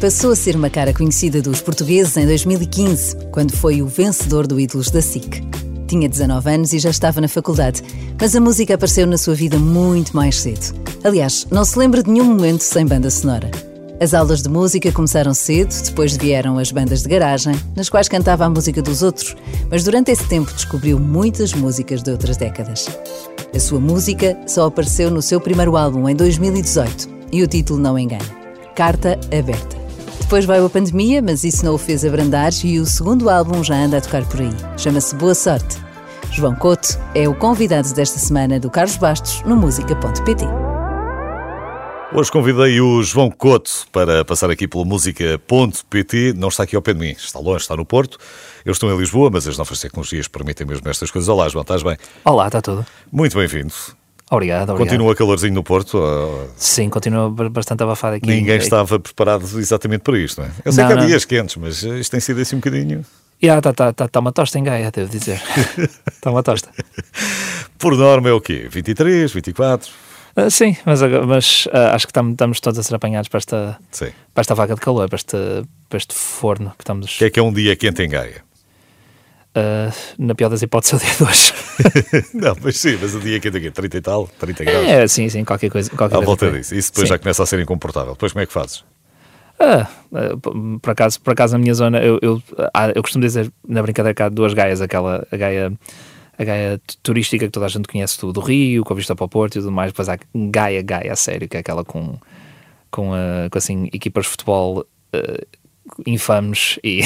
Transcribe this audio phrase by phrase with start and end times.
[0.00, 4.60] Passou a ser uma cara conhecida dos portugueses em 2015, quando foi o vencedor do
[4.60, 5.42] Ídolos da SIC.
[5.88, 7.82] Tinha 19 anos e já estava na faculdade,
[8.20, 10.72] mas a música apareceu na sua vida muito mais cedo.
[11.02, 13.50] Aliás, não se lembra de nenhum momento sem banda sonora.
[14.00, 18.44] As aulas de música começaram cedo, depois vieram as bandas de garagem, nas quais cantava
[18.44, 19.34] a música dos outros,
[19.68, 22.86] mas durante esse tempo descobriu muitas músicas de outras décadas.
[23.52, 27.98] A sua música só apareceu no seu primeiro álbum em 2018 e o título não
[27.98, 28.24] engana:
[28.76, 29.77] Carta Aberta.
[30.28, 33.76] Depois veio a pandemia, mas isso não o fez abrandar e o segundo álbum já
[33.76, 34.50] anda a tocar por aí.
[34.76, 35.78] Chama-se Boa Sorte.
[36.30, 40.44] João Couto é o convidado desta semana do Carlos Bastos no música.pt.
[42.12, 46.34] Hoje convidei o João Couto para passar aqui pela música.pt.
[46.36, 48.18] Não está aqui ao pé de mim, está longe, está no Porto.
[48.66, 51.26] Eu estou em Lisboa, mas as novas tecnologias permitem mesmo estas coisas.
[51.30, 51.96] Olá, João, estás bem?
[52.22, 52.84] Olá, está tudo.
[53.10, 53.72] Muito bem-vindo.
[54.30, 54.88] Obrigado, obrigado.
[54.88, 55.98] Continua calorzinho no Porto?
[56.56, 58.26] Sim, continua bastante abafado aqui.
[58.26, 60.50] Ninguém estava preparado exatamente para isto, não é?
[60.64, 61.06] Eu sei não, que há não.
[61.06, 63.04] dias quentes, mas isto tem sido assim um bocadinho.
[63.40, 65.40] Já, está tá, tá, tá uma tosta em Gaia, devo dizer.
[66.12, 66.70] Está uma tosta.
[67.78, 68.66] Por norma é o quê?
[68.68, 69.92] 23, 24?
[70.36, 73.78] Uh, sim, mas, mas uh, acho que estamos, estamos todos a ser apanhados para esta,
[74.34, 75.36] para esta vaga de calor, para este,
[75.88, 77.14] para este forno que estamos.
[77.14, 78.47] O que é que é um dia quente em Gaia?
[79.56, 81.52] Uh, na pior das hipóteses, é o dia de hoje.
[82.34, 84.86] não, mas sim, mas o dia que é 30 e tal, 30 graus.
[84.86, 85.90] É, sim, sim, qualquer coisa.
[85.90, 86.74] Qualquer à volta disso.
[86.74, 87.14] Isso depois sim.
[87.14, 88.12] já começa a ser incomportável.
[88.12, 88.84] Depois como é que fazes?
[89.60, 89.88] Ah,
[90.80, 94.14] por acaso, por acaso na minha zona, eu, eu, ah, eu costumo dizer na brincadeira
[94.14, 95.72] que há duas gaias, aquela a gaia,
[96.38, 99.24] a gaia turística que toda a gente conhece do, do Rio, com a vista para
[99.24, 102.16] o Porto e tudo mais, depois há gaia, gaia, a sério, que é aquela com,
[102.88, 105.46] com, uh, com assim, equipas de futebol uh,
[106.06, 107.00] infames e,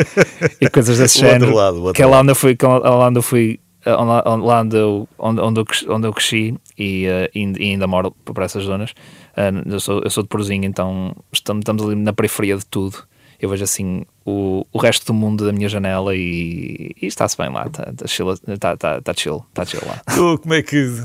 [0.60, 1.54] e coisas desse género.
[1.54, 5.40] Lado, que é lá onde eu fui, lá onde eu fui lá onde eu, onde,
[5.40, 8.92] onde eu, onde eu cresci e, uh, e ainda moro por essas zonas.
[9.36, 13.04] Uh, eu, sou, eu sou de Porozinho, então estamos, estamos ali na periferia de tudo.
[13.38, 17.50] Eu vejo assim o, o resto do mundo da minha janela e, e está-se bem
[17.50, 20.00] lá, está tá chill, tá, tá, tá chill, tá chill lá.
[20.14, 21.02] Tu, como é que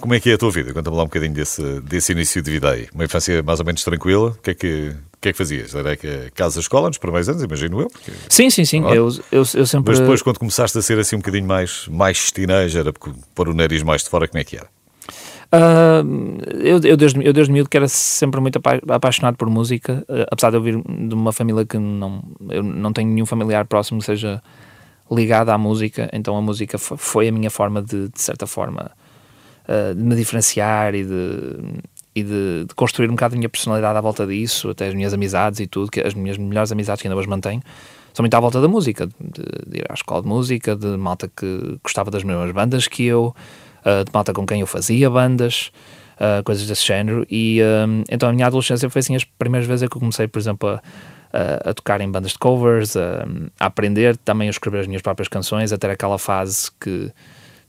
[0.00, 0.74] como é que é a tua vida?
[0.74, 2.88] Conta-me lá um bocadinho desse, desse início de vida aí.
[2.92, 4.28] Uma infância mais ou menos tranquila.
[4.28, 5.74] O que é que, o que, é que fazias?
[5.74, 7.88] Era que casa escola nos primeiros anos, imagino eu?
[7.88, 8.12] Porque...
[8.28, 8.82] Sim, sim, sim.
[8.84, 9.90] Eu, eu, eu, sempre...
[9.90, 12.84] Mas depois, quando começaste a ser assim um bocadinho mais, mais teenager,
[13.34, 14.68] pôr o nariz mais de fora, como é que era?
[15.46, 20.26] Uh, eu, eu, desde, eu desde miúdo que era sempre muito apaixonado por música, uh,
[20.30, 24.00] apesar de eu vir de uma família que não, eu não tenho nenhum familiar próximo
[24.00, 24.42] que seja
[25.10, 28.90] ligado à música, então a música foi a minha forma de, de certa forma,
[29.68, 31.56] uh, de me diferenciar e de
[32.16, 35.12] e de, de, construir um bocado a minha personalidade à volta disso, até as minhas
[35.12, 37.60] amizades e tudo, que as minhas melhores amizades que ainda hoje mantenho,
[38.14, 41.28] são muito à volta da música, de, de, ir à escola de música, de malta
[41.28, 43.36] que gostava das mesmas bandas que eu,
[43.84, 45.70] uh, de malta com quem eu fazia bandas,
[46.16, 47.26] uh, coisas desse género.
[47.30, 50.38] E um, então a minha adolescência foi assim as primeiras vezes que eu comecei, por
[50.38, 50.82] exemplo, a,
[51.34, 53.26] a, a tocar em bandas de covers, a,
[53.60, 57.12] a, aprender também a escrever as minhas próprias canções, a ter aquela fase que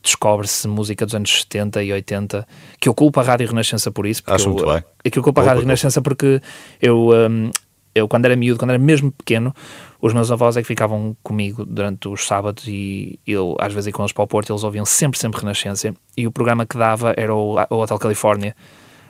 [0.02, 2.48] descobre-se música dos anos 70 e 80,
[2.80, 4.24] que eu culpo a Rádio Renascença por isso.
[4.26, 4.84] Acho eu, muito bem.
[5.04, 6.42] É que eu culpo a Rádio Renascença porque
[6.82, 7.52] eu, um,
[7.94, 9.54] eu, quando era miúdo, quando era mesmo pequeno,
[10.02, 13.94] os meus avós é que ficavam comigo durante os sábados e eu, às vezes, ia
[13.94, 17.14] com eles para o Porto, eles ouviam sempre, sempre Renascença e o programa que dava
[17.18, 18.56] era o, o Hotel Califórnia,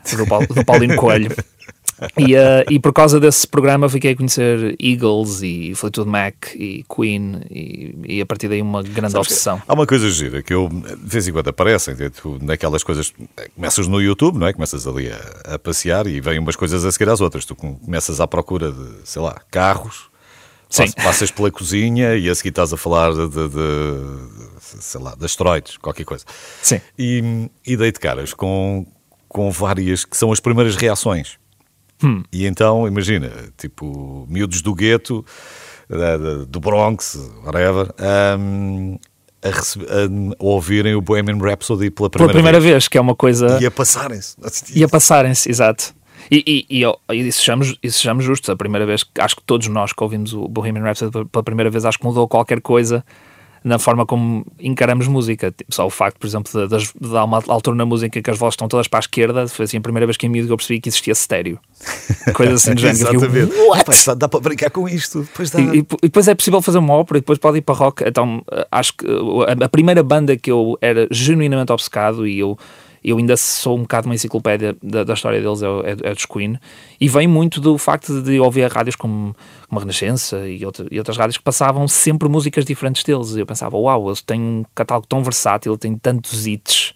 [0.10, 1.36] do, do Paulino Coelho.
[2.18, 6.86] E, uh, e por causa desse programa fiquei a conhecer Eagles e Fleetwood Mac e
[6.94, 9.62] Queen e, e a partir daí uma grande Sabes obsessão.
[9.68, 13.14] Há uma coisa gira que eu de vez em quando aparecem tu, naquelas coisas,
[13.56, 14.54] começas no YouTube, não é?
[14.54, 17.46] Começas ali a, a passear e vêm umas coisas a seguir às outras.
[17.46, 20.10] Tu começas à procura de, sei lá, carros,
[20.70, 20.92] Sim.
[20.92, 25.26] Passas pela cozinha e a seguir estás a falar de, de, de sei lá, de
[25.26, 26.26] asteroides, qualquer coisa.
[26.62, 26.82] Sim.
[27.00, 28.86] E, e dei de caras com,
[29.30, 31.38] com várias que são as primeiras reações.
[32.04, 32.24] Hum.
[32.32, 35.26] E então, imagina, tipo, miúdos do gueto,
[36.48, 37.94] do Bronx, whatever,
[38.40, 38.98] um,
[39.42, 39.54] a, a,
[40.40, 42.74] ouvirem o Bohemian Rhapsody pela primeira, pela primeira vez.
[42.74, 42.88] vez.
[42.88, 43.60] que é uma coisa.
[43.62, 44.36] E a passarem-se.
[44.76, 45.96] E a passarem-se, exato.
[46.30, 49.94] E, e, e, e sejamos, e sejamos justos, a primeira vez, acho que todos nós
[49.94, 53.04] que ouvimos o Bohemian Rhapsody pela primeira vez, acho que mudou qualquer coisa
[53.68, 55.52] na forma como encaramos música.
[55.52, 58.30] Tipo, só o facto, por exemplo, de, de, de dar uma altura na música que
[58.30, 60.52] as vozes estão todas para a esquerda, foi assim a primeira vez que em miúdo
[60.52, 61.60] eu percebi que existia estéreo.
[62.34, 63.16] Coisa assim do género.
[63.16, 63.56] Exatamente.
[63.56, 65.22] Eu, dá para brincar com isto.
[65.22, 65.60] Depois dá.
[65.60, 68.04] E, e, depois é possível fazer uma ópera e depois pode ir para rock.
[68.06, 68.42] Então
[68.72, 72.58] acho que a, a primeira banda que eu era genuinamente obcecado e eu
[73.04, 76.26] eu ainda sou um bocado uma enciclopédia da, da história deles, é, é, é dos
[76.26, 76.58] Queen,
[77.00, 79.36] e vem muito do facto de ouvir rádios como,
[79.68, 83.36] como a Renascença e, outra, e, outras rádios que passavam sempre músicas diferentes deles.
[83.36, 86.94] E eu pensava, uau, eles têm um catálogo tão versátil, têm tantos hits.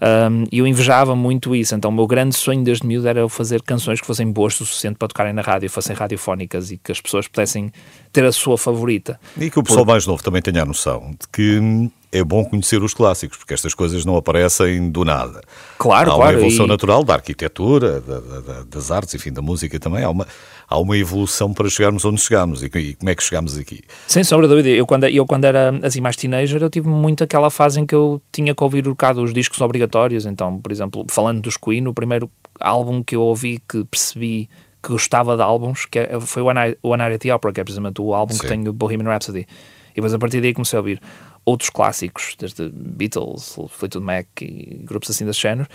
[0.00, 3.60] Um, e eu invejava muito isso, então o meu grande sonho desde miúdo era fazer
[3.62, 7.00] canções que fossem boas o suficiente para tocarem na rádio, fossem radiofónicas e que as
[7.00, 7.72] pessoas pudessem
[8.12, 9.18] ter a sua favorita.
[9.36, 9.90] E que o pessoal Por...
[9.92, 13.74] mais novo também tenha a noção de que é bom conhecer os clássicos, porque estas
[13.74, 15.42] coisas não aparecem do nada.
[15.76, 16.30] Claro, há claro.
[16.30, 16.68] uma evolução e...
[16.68, 20.02] natural da arquitetura, da, da, das artes, enfim, da música também.
[20.02, 20.26] Há uma,
[20.66, 22.62] há uma evolução para chegarmos onde chegamos.
[22.62, 23.82] E, e como é que chegamos aqui?
[24.06, 24.68] Sem sombra de dúvida.
[24.70, 27.94] Eu quando, eu, quando era assim mais teenager, eu tive muito aquela fase em que
[27.94, 30.24] eu tinha que ouvir um bocado os discos obrigatórios.
[30.24, 34.48] Então, por exemplo, falando dos Queen, o primeiro álbum que eu ouvi que percebi
[34.82, 37.64] que gostava de álbuns que é, foi o One Night at the Opera, que é
[37.64, 38.40] precisamente o álbum Sim.
[38.40, 39.46] que tem o Bohemian Rhapsody.
[39.90, 41.00] E depois a partir daí comecei a ouvir
[41.44, 45.68] outros clássicos, desde Beatles, Fleetwood Mac e grupos assim desse género.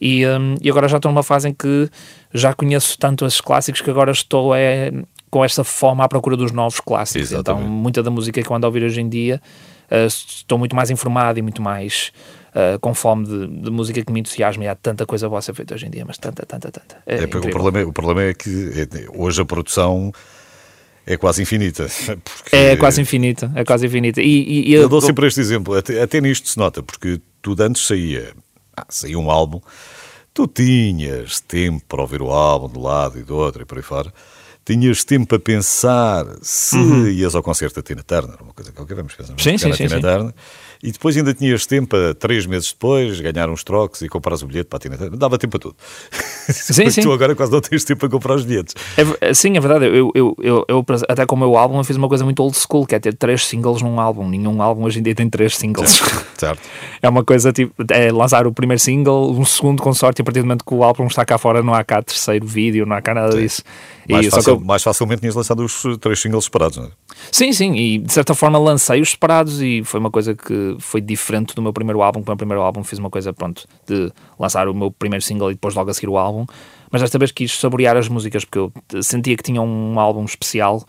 [0.00, 1.88] E, um, e agora já estou numa fase em que
[2.32, 4.92] já conheço tanto esses clássicos que agora estou é,
[5.30, 7.32] com esta fome à procura dos novos clássicos.
[7.32, 7.64] Exatamente.
[7.64, 9.40] Então, muita da música que eu ando a ouvir hoje em dia,
[9.90, 12.12] uh, estou muito mais informado e muito mais
[12.50, 14.64] uh, com fome de, de, música que me entusiasma.
[14.64, 16.96] E há tanta coisa boa a ser feita hoje em dia, mas tanta, tanta, tanta.
[17.06, 20.12] É, é o, problema, é, o problema é que é, hoje a produção
[21.06, 21.86] é quase infinita.
[22.50, 24.20] É quase infinita, é quase infinita.
[24.20, 27.20] E, e, e eu, eu dou sempre este exemplo, até, até nisto se nota, porque
[27.40, 28.34] tudo antes saía,
[28.76, 29.60] ah, saía um álbum,
[30.34, 33.78] tu tinhas tempo para ouvir o álbum de um lado e do outro e por
[33.78, 34.12] aí fora
[34.66, 37.06] tinhas tempo para pensar se uhum.
[37.06, 40.00] ias ao concerto da Tina Turner, uma coisa qualquer, vamos pensar sim, sim, sim, Tina
[40.00, 40.34] Turner,
[40.82, 44.46] e depois ainda tinhas tempo para três meses depois ganhar uns trocos e comprar o
[44.46, 45.76] bilhete para a Tina dava tempo a tudo.
[46.48, 47.02] Sim, sim.
[47.02, 48.74] Tu agora quase não tens tempo para comprar os bilhetes.
[49.20, 51.96] É, sim, é verdade, eu, eu, eu, eu, até com o meu álbum eu fiz
[51.96, 55.00] uma coisa muito old school, que é ter três singles num álbum, nenhum álbum hoje
[55.00, 55.90] em dia tem três singles.
[55.90, 56.26] Certo.
[56.38, 56.62] certo.
[57.02, 60.24] É uma coisa tipo, é lançar o primeiro single, um segundo com sorte, e a
[60.24, 62.96] partir do momento que o álbum está cá fora não há cá terceiro vídeo, não
[62.96, 63.38] há cá nada sim.
[63.38, 63.62] disso.
[64.08, 64.60] Mais, facil, eu...
[64.60, 66.88] mais facilmente tinhas lançado os três singles separados, não é?
[67.30, 71.54] Sim, sim, e de certa forma lancei-os separados e foi uma coisa que foi diferente
[71.54, 72.20] do meu primeiro álbum.
[72.20, 75.50] Com o meu primeiro álbum fiz uma coisa, pronto, de lançar o meu primeiro single
[75.50, 76.46] e depois logo a seguir o álbum.
[76.90, 80.84] Mas desta vez quis saborear as músicas porque eu sentia que tinha um álbum especial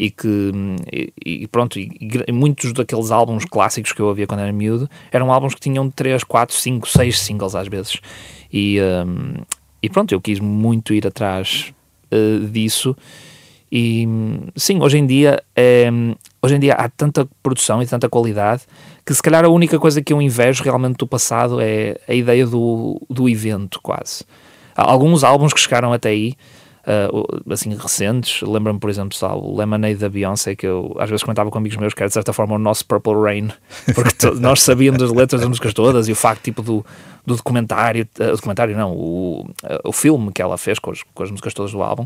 [0.00, 0.50] e que
[1.22, 1.90] e, pronto, e,
[2.26, 5.90] e, muitos daqueles álbuns clássicos que eu ouvia quando era miúdo eram álbuns que tinham
[5.90, 8.00] 3, 4, 5, 6 singles às vezes
[8.50, 9.34] e, um,
[9.82, 11.74] e pronto, eu quis muito ir atrás
[12.10, 12.96] uh, disso
[13.70, 14.08] e
[14.56, 15.90] sim, hoje em dia é,
[16.42, 18.62] hoje em dia há tanta produção e tanta qualidade
[19.04, 22.46] que se calhar a única coisa que eu invejo realmente do passado é a ideia
[22.46, 24.24] do, do evento quase.
[24.76, 26.34] Há alguns álbuns que chegaram até aí
[26.86, 31.22] uh, assim recentes, lembro-me por exemplo só o Lemonade da Beyoncé que eu às vezes
[31.22, 33.48] comentava com amigos meus que era de certa forma o nosso Purple Rain
[33.94, 36.84] porque nós sabíamos as letras das músicas todas e o facto tipo do
[37.26, 41.22] do documentário, uh, documentário não, o, uh, o filme que ela fez com as, com
[41.22, 42.04] as músicas todas do álbum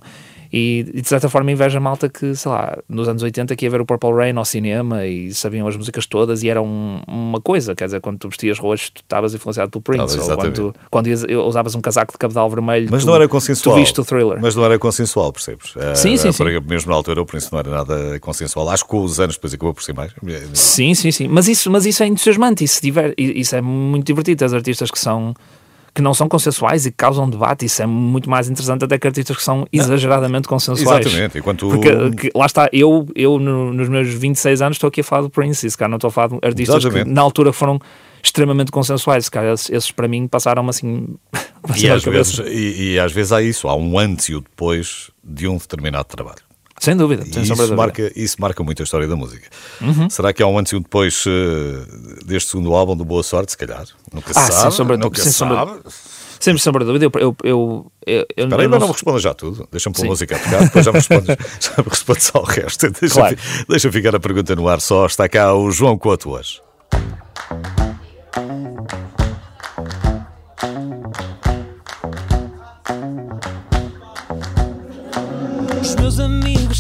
[0.52, 3.70] e, e, de certa forma inveja malta que, sei lá, nos anos 80 que ia
[3.70, 7.40] ver o Purple Rain ao cinema e sabiam as músicas todas e era um, uma
[7.40, 10.75] coisa, quer dizer, quando tu vestias roxo tu estavas influenciado pelo Prince, ou quando, tu,
[10.90, 14.00] quando ias, usavas um casaco de cabedal vermelho mas tu, não era consensual, tu viste
[14.00, 14.38] o thriller.
[14.40, 15.75] Mas não era consensual, percebes?
[15.94, 16.44] Sim, sim, sim.
[16.69, 19.55] Mesmo na altura o Prince não era nada consensual, acho que com os anos depois
[19.55, 20.12] acabou por ser mais.
[20.52, 24.44] Sim, sim, sim, mas isso, mas isso é entusiasmante, isso, diver, isso é muito divertido,
[24.44, 25.35] as artistas que são
[25.95, 27.65] que não são consensuais e que causam debate.
[27.65, 31.06] Isso é muito mais interessante até que artistas que são exageradamente consensuais.
[31.06, 31.39] Exatamente.
[31.39, 31.69] Enquanto...
[31.69, 35.23] Porque que, lá está, eu, eu no, nos meus 26 anos estou aqui a falar
[35.23, 37.06] do Prince, se calhar não estou a falar de artistas Exatamente.
[37.06, 37.79] que na altura foram
[38.21, 39.27] extremamente consensuais.
[39.27, 41.15] Se calhar esses, esses para mim passaram assim.
[41.77, 45.12] e, às vezes, e, e às vezes há isso, há um antes e o depois
[45.23, 46.43] de um determinado trabalho.
[46.79, 47.75] Sem dúvida, sem isso.
[47.75, 49.48] Marca, isso marca muito a história da música.
[49.81, 50.10] Uhum.
[50.10, 53.53] Será que há um antes e um depois uh, deste segundo álbum do Boa Sorte?
[53.53, 53.84] Se calhar.
[54.13, 54.60] Nunca se ah, sabe.
[54.60, 55.55] Sem sombra, nunca sem sabe.
[55.55, 55.82] Sombra,
[56.41, 57.13] sem sombra de dúvida, eu.
[57.15, 59.69] eu, eu, eu, eu Espera aí, mas não me responda já tudo.
[59.70, 61.27] Deixa-me pôr a música a tocar, depois já me respondes,
[61.60, 62.91] já me respondes ao resto.
[62.91, 63.37] Deixa, claro.
[63.69, 65.06] deixa ficar a pergunta no ar só.
[65.06, 66.60] Está cá o João Couto hoje.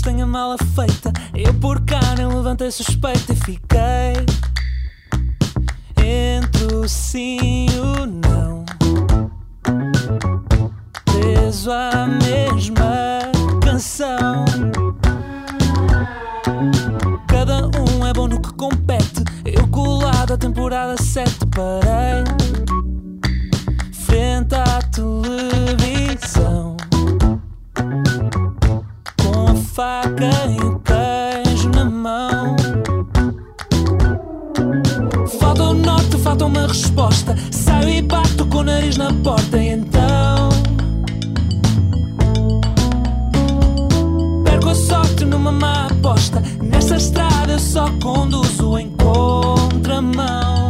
[0.04, 1.10] Têm a mala feita.
[1.34, 4.12] Eu por cá nem levantei suspeita e fiquei
[5.96, 8.66] entre o sim e o não
[11.06, 13.32] preso à mesma
[13.64, 14.44] canção.
[17.26, 19.24] Cada um é bom no que compete.
[19.42, 22.24] Eu colado a temporada 7 parei
[23.90, 25.93] frente à televisão
[29.74, 32.56] faca e o queijo na mão.
[35.40, 37.34] Falta o norte, falta uma resposta.
[37.50, 40.48] Saio e bato com o nariz na porta e então.
[45.24, 46.42] numa má aposta.
[46.62, 50.68] Nesta estrada eu só conduzo em contramão.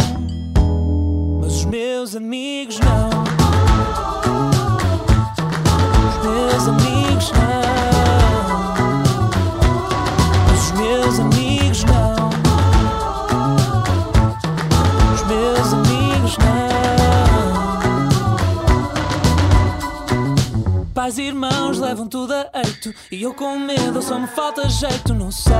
[1.40, 3.33] Mas os meus amigos irmãos
[22.14, 22.94] tudo a eito.
[23.10, 25.52] E eu com medo, só me falta jeito, não sei.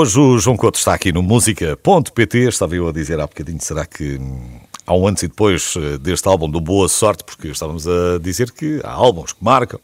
[0.00, 2.38] Hoje o João Couto está aqui no música.pt.
[2.48, 5.98] Estava eu a dizer há bocadinho, será que hum, há um antes e depois eh,
[5.98, 7.22] deste álbum do Boa Sorte?
[7.22, 9.78] Porque estávamos a dizer que há álbuns que marcam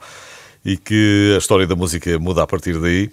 [0.64, 3.10] e que a história da música muda a partir daí.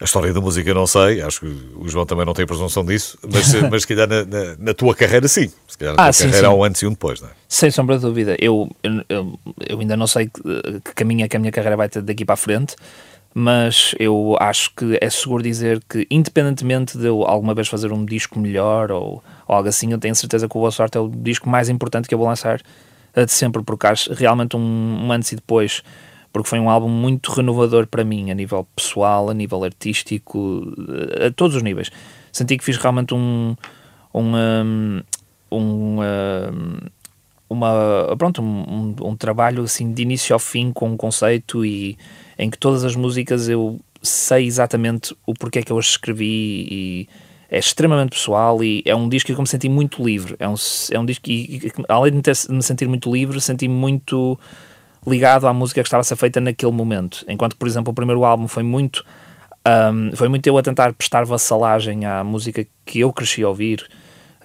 [0.00, 3.18] A história da música não sei, acho que o João também não tem presunção disso,
[3.28, 5.50] mas, mas se calhar na, na- na tua carreira sim.
[5.66, 6.52] Se calhar na Ah, tua sim, carreira sim.
[6.52, 7.32] há um antes e um depois, não é?
[7.48, 8.36] Sem sombra de dúvida.
[8.38, 10.42] Eu, eu, eu- eu ainda não sei que,
[10.84, 12.76] que caminho é que a minha carreira vai ter daqui para a frente,
[13.38, 18.02] mas eu acho que é seguro dizer que, independentemente de eu alguma vez fazer um
[18.02, 21.06] disco melhor ou, ou algo assim, eu tenho certeza que o Boa Sorte é o
[21.06, 22.62] disco mais importante que eu vou lançar
[23.14, 25.82] eh, de sempre, porque acho realmente um, um antes e depois.
[26.32, 30.72] Porque foi um álbum muito renovador para mim, a nível pessoal, a nível artístico,
[31.18, 31.90] eh, a todos os níveis.
[32.32, 33.54] Senti que fiz realmente um,
[34.14, 35.02] um, um,
[35.52, 36.78] um, um,
[37.50, 41.98] uma, pronto, um, um trabalho assim de início ao fim com um conceito e
[42.38, 47.08] em que todas as músicas eu sei exatamente o porquê que eu as escrevi e
[47.50, 50.36] é extremamente pessoal e é um disco que eu me senti muito livre.
[50.38, 50.54] É um,
[50.90, 54.38] é um disco que, além de me sentir muito livre, senti-me muito
[55.06, 57.24] ligado à música que estava a ser feita naquele momento.
[57.28, 59.04] Enquanto, por exemplo, o primeiro álbum foi muito
[59.66, 63.84] um, foi muito eu a tentar prestar vassalagem à música que eu cresci a ouvir,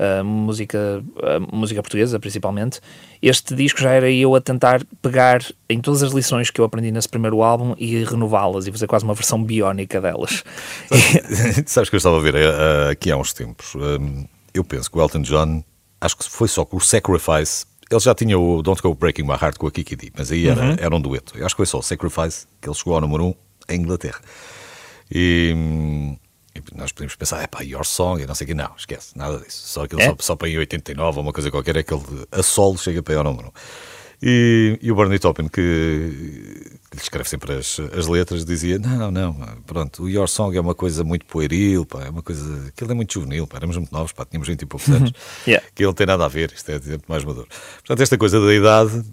[0.01, 2.79] a música, a música portuguesa principalmente.
[3.21, 6.91] Este disco já era eu a tentar pegar em todas as lições que eu aprendi
[6.91, 10.43] nesse primeiro álbum e renová-las e fazer quase uma versão biónica delas.
[11.67, 13.75] Sabes que eu estava a ver eh, aqui há uns tempos.
[13.75, 15.63] hum, eu penso que o Elton John,
[15.99, 17.65] acho que foi só com o Sacrifice.
[17.89, 20.47] Ele já tinha o Don't Go Breaking My Heart com a Kiki D, mas aí
[20.47, 21.37] era, era um dueto.
[21.37, 23.33] Eu acho que foi só o Sacrifice que ele chegou ao número 1 um
[23.69, 24.19] em Inglaterra.
[25.13, 26.30] E, hum, e
[26.81, 29.37] nós podemos pensar, é pá, Your Song, e não sei o que, não, esquece, nada
[29.39, 29.67] disso.
[29.67, 30.07] Só aquilo É?
[30.07, 33.01] só, só para em 89 ou uma coisa qualquer, é que ele a solo chega
[33.01, 33.51] para ir ao número 1.
[34.23, 35.59] E, e o Bernie Taupin, que,
[36.91, 39.33] que lhe escreve sempre as, as letras, dizia: Não, não,
[39.65, 42.67] pronto, o Your Song é uma coisa muito pueril, pá, é uma coisa.
[42.67, 45.11] Aquilo é muito juvenil, pá, éramos muito novos, pá, tínhamos 20 e poucos anos,
[45.47, 45.65] Yeah.
[45.73, 47.47] que ele não tem nada a ver, isto é muito mais maduro.
[47.77, 49.03] Portanto, esta coisa da idade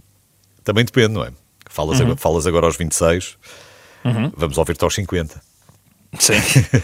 [0.63, 1.33] também depende, não é?
[1.71, 3.39] Falas, agora, falas agora aos 26,
[4.37, 5.41] vamos ouvir-te aos 50.
[6.19, 6.35] Sim,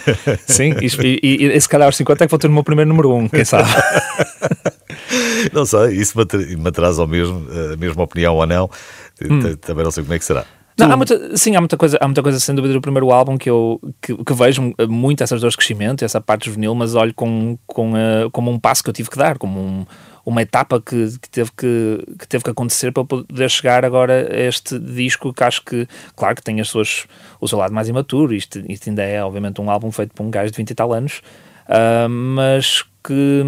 [0.47, 2.88] sim e, e, e se calhar aos 50 é que vou ter o meu primeiro
[2.88, 3.69] número 1, um, quem sabe?
[5.52, 8.69] Não sei, isso me traz ao mesmo, a mesma opinião ou não,
[9.16, 10.45] T- também não sei como é que será.
[10.78, 13.38] Não, há muita, sim, há muita coisa, há muita coisa sem dúvida do primeiro álbum
[13.38, 17.57] que eu que, que vejo muito essas de crescimento, essa parte juvenil, mas olho com,
[17.66, 19.87] com, eh, como um passo que eu tive que dar, como um-
[20.26, 24.40] uma etapa que, que teve que, que teve que acontecer para poder chegar agora a
[24.40, 27.07] este disco que acho que, claro que tem as suas,
[27.40, 30.31] o seu lado mais imaturo, isto, isto ainda é obviamente um álbum feito por um
[30.31, 31.21] gajo de 20 e tal anos,
[31.69, 33.43] ah, mas que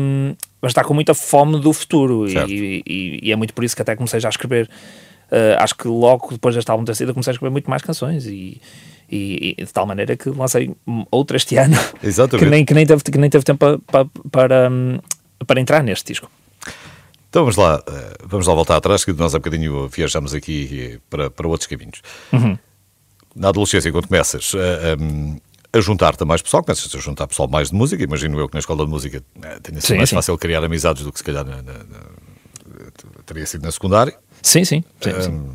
[0.61, 3.83] mas está com muita fome do futuro e, e- e é muito por isso que
[3.83, 4.68] até comecei já a escrever.
[5.30, 7.83] ah, acho que logo depois deste álbum ter sido, eu comecei a escrever muito mais
[7.83, 8.61] canções e,
[9.11, 10.75] e- e de tal maneira que lancei
[11.11, 11.75] outra este ano
[12.38, 14.99] que nem, que nem, teve, que nem teve tempo pa- pa- para, hum,
[15.47, 16.30] para entrar neste disco.
[17.36, 20.98] Então vamos lá, eh, vamos lá voltar atrás, que nós há bocadinho viajamos aqui eh,
[21.10, 22.00] para, para outros caminhos.
[22.32, 22.56] Uhum.
[23.34, 24.58] Na adolescência, quando começas a,
[24.94, 28.48] a- a juntar-te a mais pessoal, começas a juntar pessoal mais de música, imagino eu
[28.48, 30.16] que na escola de música eh, tenha sido Sim, mais sim.
[30.16, 34.16] fácil criar amizades do que se calhar na, na- na- teria sido na secundária.
[34.40, 35.50] Sim, sim, sim, Eh, sim.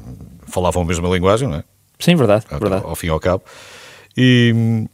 [0.50, 1.63] Falavam a mesma linguagem, não é?
[1.97, 2.85] Sim, verdade, ao, verdade.
[2.85, 3.43] ao fim e ao cabo.
[4.15, 4.85] E,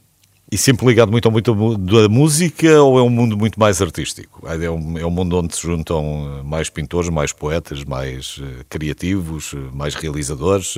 [0.51, 4.47] e sempre ligado muito ao muito da música ou é um mundo muito mais artístico?
[4.47, 8.63] É um, é um mundo onde se juntam eh, mais pintores, mais poetas, mais eh,
[8.69, 10.75] criativos, eh, mais realizadores.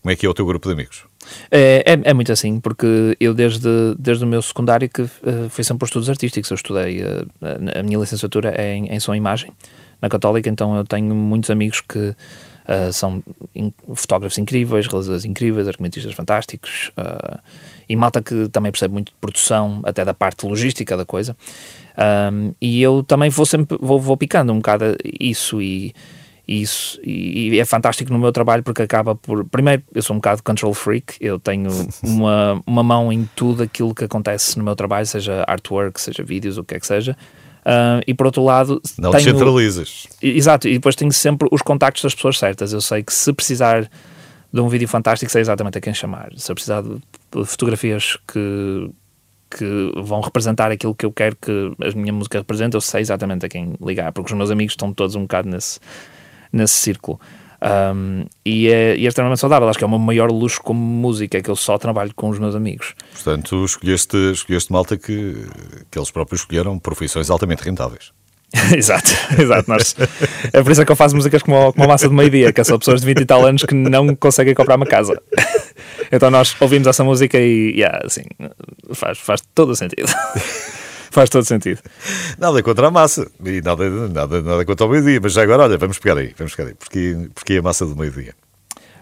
[0.00, 1.04] Como é que é o teu grupo de amigos?
[1.50, 5.64] É, é, é muito assim, porque eu desde, desde o meu secundário que eh, fui
[5.64, 6.50] sempre por estudos artísticos.
[6.50, 9.50] Eu estudei, eh, a, minha licenciatura é em, em som e imagem
[10.00, 12.14] na Católica, então eu tenho muitos amigos que
[12.66, 13.22] eh, são
[13.54, 17.38] in- fotógrafos incríveis, realizadores incríveis, argumentistas fantásticos eh,
[17.88, 21.36] e malta que também percebe muito de produção, até da parte logística da coisa.
[21.96, 25.94] Um, e eu também vou sempre vou, vou picando um bocado isso e
[26.46, 30.42] isso e é fantástico no meu trabalho porque acaba por primeiro eu sou um bocado
[30.42, 31.70] control freak eu tenho
[32.02, 36.58] uma, uma mão em tudo aquilo que acontece no meu trabalho seja artwork seja vídeos
[36.58, 37.16] o que é que seja
[37.64, 40.06] Ah, e por outro lado Não tenho, descentralizas.
[40.20, 42.72] Exato, e depois tenho sempre os contactos das pessoas certas.
[42.72, 43.88] Eu sei que se precisar
[44.52, 46.30] de um vídeo fantástico, sei exatamente a quem chamar.
[46.36, 47.00] Se eu precisar de
[47.34, 48.90] de fotografias que,
[49.50, 53.44] que vão representar aquilo que eu quero que a minha música represente, eu sei exatamente
[53.44, 55.80] a quem ligar, porque os meus amigos estão todos um bocado nesse,
[56.52, 57.20] nesse círculo.
[57.64, 59.68] Um, e, é, e é extremamente saudável.
[59.68, 62.28] Acho que é o meu maior luxo como música, é que eu só trabalho com
[62.28, 62.94] os meus amigos.
[63.12, 65.46] Portanto, escolheste, escolheste malta que,
[65.90, 68.12] que eles próprios escolheram profissões altamente rentáveis.
[68.76, 69.68] exato, exato.
[69.68, 69.96] Nós,
[70.52, 72.78] é por isso que eu faço músicas como, como a massa de meio-dia, que são
[72.78, 75.20] pessoas de 20 e tal anos que não conseguem comprar uma casa.
[76.12, 78.22] Então nós ouvimos essa música e, yeah, assim,
[78.92, 80.06] faz, faz todo o sentido.
[81.14, 81.80] faz todo sentido.
[82.38, 85.78] Nada contra a massa e nada, nada, nada contra o meio-dia, mas já agora, olha,
[85.78, 88.34] vamos pegar aí, vamos pegar aí, porque, porque a massa do meio-dia.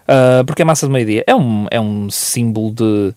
[0.03, 3.15] Uh, porque a massa de meio-dia é um, é um símbolo de,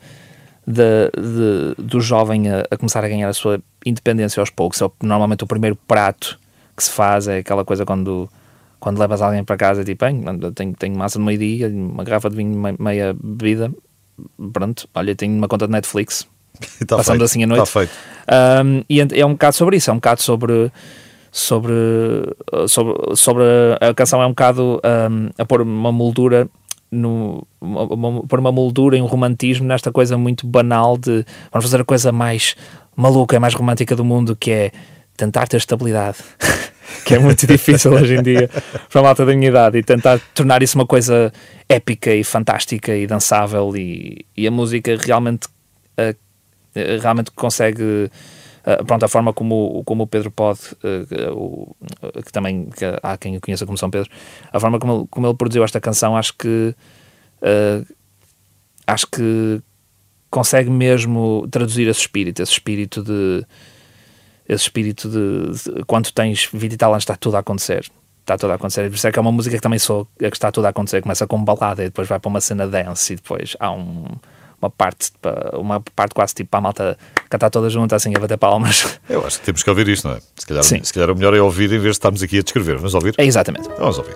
[0.65, 4.81] de, de- do jovem a, a começar a ganhar a sua independência aos poucos.
[4.81, 6.39] É o- normalmente o primeiro prato
[6.77, 8.29] que se faz é aquela coisa quando,
[8.79, 12.29] quando levas alguém para casa tipo, "Bem, anda, tenho, tenho massa de meio-dia, uma garrafa
[12.29, 13.71] de vinho, me- meia bebida.
[14.53, 16.27] Pronto, olha, tenho uma conta de Netflix.
[16.81, 17.63] Está Passamos feito, assim a noite.
[17.63, 17.93] Está feito.
[18.65, 20.71] Um, e é um bocado sobre isso, é um bocado sobre
[21.31, 21.73] sobre,
[22.69, 23.43] sobre, sobre
[23.81, 24.79] a canção é um bocado
[25.11, 26.47] um, a pôr uma moldura
[26.89, 31.65] no, uma, uma- pôr uma moldura e um romantismo nesta coisa muito banal de vamos
[31.65, 32.55] fazer a coisa mais
[32.95, 34.71] maluca e mais romântica do mundo que é
[35.17, 36.19] tentar ter estabilidade
[37.03, 38.49] que é muito difícil hoje em dia
[38.89, 41.33] para a malta da minha idade e tentar tornar isso uma coisa
[41.67, 45.47] épica e fantástica e dançável e, e a música realmente
[45.99, 46.15] uh,
[47.01, 48.09] realmente consegue
[48.65, 51.75] eh, pronto, a forma como, como o Pedro pode eh, o-
[52.25, 54.09] que também que há quem o conheça como São Pedro
[54.51, 56.75] a forma como ele, como ele produziu esta canção acho que
[57.41, 57.83] eh,
[58.87, 59.61] acho que
[60.29, 63.45] consegue mesmo traduzir esse espírito esse espírito de
[64.47, 67.89] esse espírito de, de quando tens 20 e tal está tudo a acontecer.
[68.21, 70.29] Está tudo a acontecer, por isso é que é uma música que também sou é
[70.31, 73.13] que está tudo a acontecer, começa com balada e depois vai para uma cena dance
[73.13, 74.05] e depois há um,
[74.61, 76.97] uma parte pa- uma parte quase tipo para a malta
[77.29, 80.15] cantar toda junta assim a bater palmas Eu acho que temos que ouvir isto, não
[80.15, 80.19] é?
[80.35, 80.83] Se calhar, Sim.
[80.83, 82.75] se calhar o melhor é ouvir em vez de estarmos aqui a descrever.
[82.77, 83.13] Vamos ouvir?
[83.17, 84.15] é exatamente Vamos ouvir.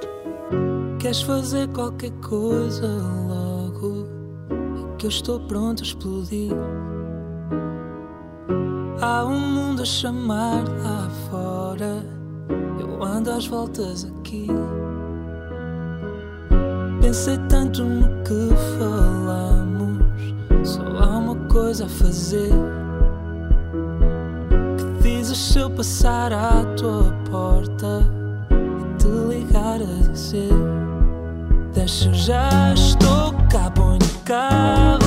[0.99, 4.08] Queres fazer qualquer coisa logo?
[4.93, 6.52] É que eu estou pronto a explodir.
[9.02, 12.04] Há um mundo a chamar lá fora.
[12.80, 14.47] Eu ando às voltas aqui.
[17.02, 19.69] Pensei tanto no que falamos.
[20.70, 22.52] Só há uma coisa a fazer.
[24.78, 28.20] Que dizes se eu passar à tua porta?
[29.00, 30.52] te ligar a dizer
[31.74, 35.00] Deixa eu já estou cá, ponho o carro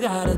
[0.00, 0.37] dagaal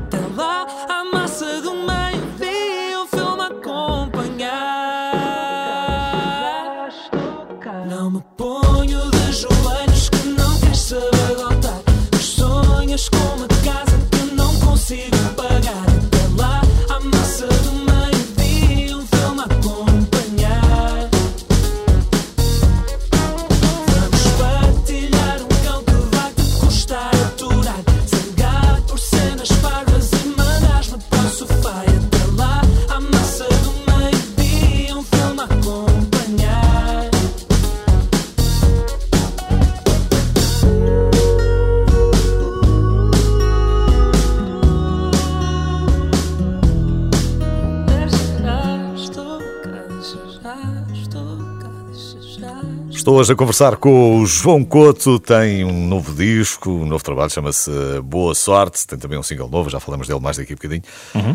[53.01, 57.31] Estou hoje a conversar com o João Couto, tem um novo disco, um novo trabalho,
[57.31, 57.71] chama-se
[58.03, 60.83] Boa Sorte, tem também um single novo, já falamos dele mais daqui a bocadinho.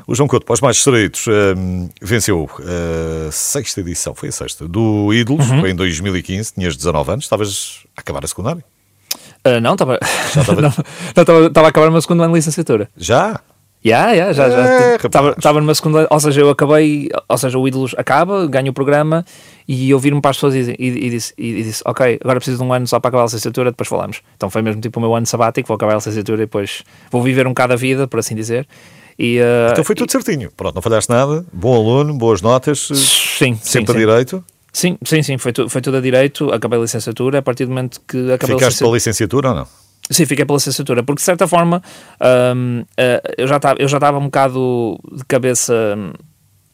[0.06, 4.68] O João Couto, para os mais estreitos, hum, venceu a sexta edição, foi a sexta,
[4.68, 8.64] do Ídolos, foi em 2015, tinhas 19 anos, estavas a acabar a secundária.
[9.42, 9.98] Ah, não, estava.
[10.36, 10.68] estava- não,
[11.08, 12.88] estava estava a acabar o meu segundo ano de licenciatura.
[12.96, 13.40] Já?
[13.86, 15.06] Yeah, yeah, já, É, já.
[15.06, 16.08] Estava estava numa segunda.
[16.10, 17.08] Ou seja, eu acabei.
[17.28, 19.24] Ou seja, o Ídolos acaba, ganho o programa
[19.68, 22.58] e eu viro-me para as pessoas e, e, e disse, e, disse: Ok, agora preciso
[22.58, 24.22] de um ano só para acabar a licenciatura, depois falamos.
[24.36, 27.22] Então foi mesmo tipo o meu ano sabático, vou acabar a licenciatura e depois vou
[27.22, 28.66] viver um bocado a vida, por assim dizer.
[29.18, 30.50] E, ah, Então foi tudo certinho.
[30.56, 33.98] Pronto, não falhaste nada, bom aluno, boas notas, Sim, sempre sim.
[33.98, 34.44] a direito.
[34.72, 37.70] Sim, sim, sim, foi, tu, foi tudo a direito, acabei a licenciatura, a partir do
[37.70, 38.86] momento que acabei a Ficaste licenciatura.
[38.88, 39.66] pela licenciatura ou não?
[40.10, 41.82] Sim, fiquei pela licenciatura, porque de certa forma
[42.54, 45.74] hum, eh, eu já estava um bocado de cabeça.
[45.96, 46.12] hum,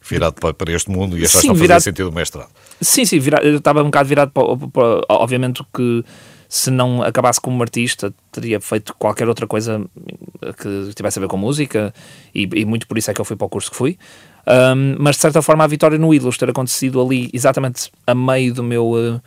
[0.05, 2.49] Virado para, para este mundo e achaste Sim, não fazer virado- sentido o mestrado.
[2.81, 6.03] Sim, sim, vira- eu estava um bocado virado para, para- Obviamente que
[6.49, 9.83] se não acabasse como artista, teria feito qualquer outra coisa
[10.61, 11.91] que tivesse a ver com música,
[12.35, 13.97] e, e muito por isso é que eu fui para o curso que fui.
[14.75, 18.53] Hum, mas de certa forma, a vitória no Ídolos ter acontecido ali exatamente a meio
[18.53, 18.93] do meu.
[18.97, 19.21] eh,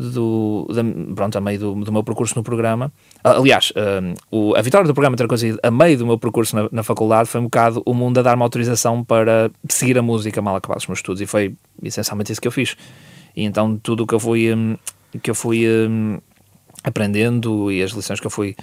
[0.00, 2.92] do, da- pronto, a meio do, do meu percurso no programa.
[3.24, 6.54] Ah, Aliás, hum, o- a vitória do programa ter acontecido a meio do meu percurso
[6.54, 10.40] na, na faculdade foi um bocado o mundo a dar-me autorização para seguir a música
[10.40, 12.76] mal acabados os meus estudos, e foi essencialmente isso que eu fiz.
[13.34, 14.76] E então tudo o que eu fui, hum,
[15.22, 16.18] que eu fui hum,
[16.84, 18.54] aprendendo e as lições que eu fui,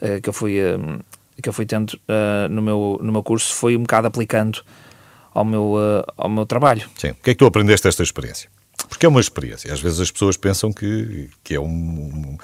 [0.00, 0.98] eh, que eu fui, hum,
[1.42, 4.62] que eu fui tendo eh, no, meu, no meu curso foi um bocado aplicando
[5.34, 6.88] ao meu, eh, ao meu trabalho.
[6.96, 7.10] Sim.
[7.10, 8.48] O que é que tu aprendeste desta experiência?
[8.88, 9.72] Porque é uma experiência.
[9.72, 12.38] Às vezes as pessoas pensam que, que é um- um-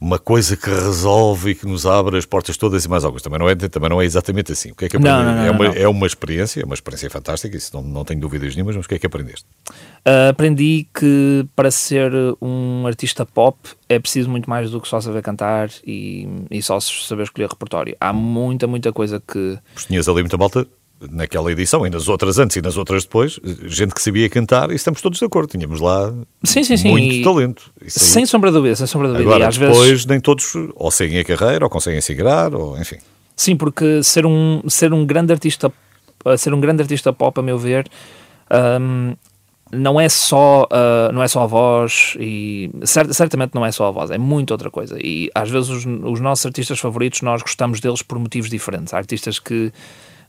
[0.00, 3.20] uma coisa que resolve e que nos abre as portas todas e mais algumas.
[3.20, 4.70] Também não é, também não é exatamente assim.
[4.70, 5.36] O que é que Não, aprendeste?
[5.36, 8.20] não, não, é, uma, é uma experiência, é uma experiência fantástica, isso não, não tenho
[8.20, 9.44] dúvidas nenhumas, mas o que é que aprendeste?
[10.06, 15.00] Uh, aprendi que para ser um artista pop é preciso muito mais do que só
[15.00, 17.96] saber cantar e, e só saber escolher repertório.
[18.00, 19.58] Há muita, muita coisa que.
[19.74, 20.64] Porque tinhas ali muita malta
[21.10, 24.74] naquela edição e nas outras antes e nas outras depois, gente que sabia cantar e
[24.74, 25.50] estamos todos de acordo.
[25.50, 26.12] Tínhamos lá
[26.44, 26.90] Sim, sim, sim.
[26.90, 27.70] muito talento.
[27.86, 29.30] Sem sombra de dúvida, sem sombra de dúvida.
[29.36, 30.06] Agora, e depois, vezes.
[30.06, 32.96] nem todos ou seguem a carreira, ou conseguem se integrar, ou enfim.
[33.36, 35.68] Sim, porque ser um, ser um grande artista
[36.24, 37.88] uh, ser um grande artista pop, a meu ver,
[38.80, 39.14] um,
[39.70, 43.86] não é só uh, não é só a voz e cer- certamente não é só
[43.86, 44.98] a voz, é muito outra coisa.
[45.00, 48.92] E às vezes os, os nossos artistas favoritos nós gostamos deles por motivos diferentes.
[48.94, 49.70] Há artistas que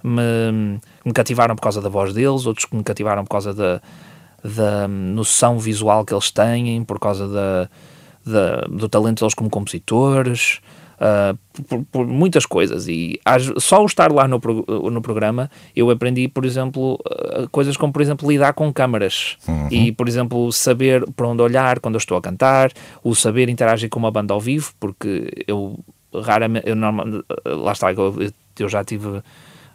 [0.04, 3.82] me, me cativaram por causa da voz deles, outros que me cativaram por causa da,
[4.44, 7.70] da noção visual que eles têm, por causa da,
[8.26, 10.62] da- do talento deles como compositores.
[11.00, 13.22] Uh, por, por, muitas coisas e
[13.58, 14.38] só o estar lá no,
[14.92, 19.70] no programa eu aprendi, por exemplo, uh, coisas como, por exemplo, lidar com câmaras uhum.
[19.72, 23.90] e, por exemplo, saber para onde olhar quando eu estou a cantar, o saber interagir
[23.90, 25.80] com uma banda ao vivo, porque eu
[26.14, 27.06] raramente, eu normal,
[27.46, 29.22] lá está, eu, eu já tive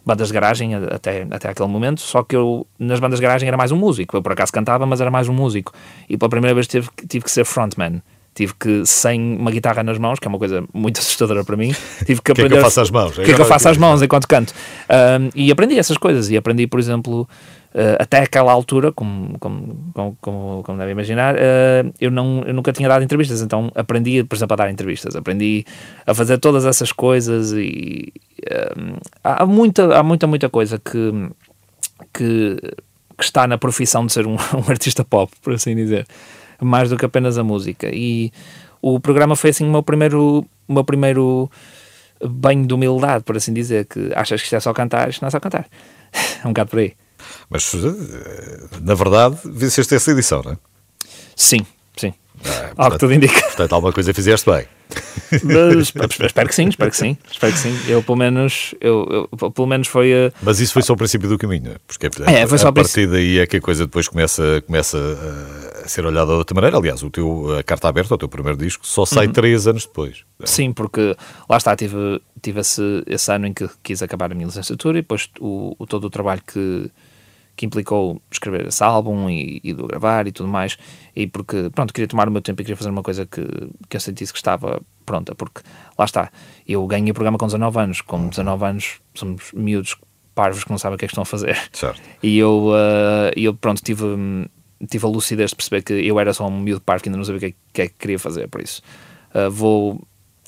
[0.05, 3.57] bandas de garagem até, até aquele momento, só que eu nas bandas de garagem era
[3.57, 5.73] mais um músico, eu por acaso cantava, mas era mais um músico,
[6.07, 8.01] e pela primeira vez tive, tive que ser frontman
[8.35, 11.73] tive que, sem uma guitarra nas mãos, que é uma coisa muito assustadora para mim,
[12.05, 12.47] tive que aprender.
[12.47, 13.17] O que é que eu faço às mãos?
[13.17, 14.53] O que é que eu faço às mãos enquanto canto?
[14.89, 16.29] Um, e aprendi essas coisas.
[16.29, 17.27] E aprendi, por exemplo,
[17.99, 22.87] até aquela altura, como, como, como, como, deve imaginar, uh, eu, não, eu nunca tinha
[22.87, 23.41] dado entrevistas.
[23.41, 25.15] Então aprendi, por exemplo, a dar entrevistas.
[25.15, 25.65] Aprendi
[26.05, 27.51] a fazer todas essas coisas.
[27.51, 28.13] E
[28.77, 31.29] um, há, muita, há muita, muita coisa que.
[32.13, 32.57] que
[33.17, 36.05] que está na profissão de ser um, um artista pop, por assim dizer
[36.61, 37.89] mais do que apenas a música.
[37.91, 38.31] E
[38.81, 41.49] o programa foi assim o meu primeiro, o meu primeiro
[42.23, 45.27] banho de humildade, por assim dizer, que achas que isto é só cantar, isto não
[45.27, 45.67] é só cantar.
[46.43, 46.93] É um bocado por aí.
[47.49, 50.57] Mas, eh, na verdade, venceste essa edição, não é?
[51.35, 52.13] Sim, sim.
[52.43, 53.41] Ah, Algo que tudo indica.
[53.41, 54.65] Portanto, alguma coisa fizeste bem.
[55.43, 57.75] Mas, espero que sim, espero que sim, espero que sim.
[57.87, 60.13] Eu pelo menos, eu, eu pelo menos foi.
[60.13, 60.31] Uh...
[60.41, 61.75] Mas isso foi só o princípio do caminho, é?
[61.87, 64.97] porque é, é, foi só a partir daí é que a coisa depois começa, começa
[65.83, 66.77] a ser olhada de outra maneira.
[66.77, 69.33] Aliás, o teu a carta aberta, o teu primeiro disco, só sai uhum.
[69.33, 70.23] três anos depois.
[70.43, 71.15] Sim, porque
[71.49, 75.01] lá está, tive, tive esse, esse ano em que quis acabar a minha licenciatura e
[75.01, 76.91] depois o, o todo o trabalho que
[77.55, 80.77] que implicou escrever esse álbum e, e do gravar e tudo mais,
[81.15, 83.41] e porque, pronto, queria tomar o meu tempo e queria fazer uma coisa que,
[83.89, 85.61] que eu sentisse que estava pronta, porque
[85.97, 86.31] lá está,
[86.67, 89.95] eu ganhei o programa com 19 anos, com 19 anos somos miúdos
[90.33, 91.57] parvos que não sabem o que é que estão a fazer.
[91.71, 92.01] Certo.
[92.21, 94.03] E eu, uh, eu pronto, tive,
[94.89, 97.23] tive a lucidez de perceber que eu era só um miúdo parvo que ainda não
[97.23, 98.81] sabia o que é que, é que queria fazer, por isso.
[99.33, 100.05] Uh, vou